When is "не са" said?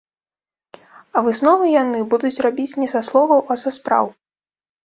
2.85-3.05